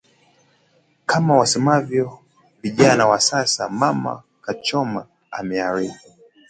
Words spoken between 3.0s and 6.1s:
wa sasa “Mama kachoma” ameharibu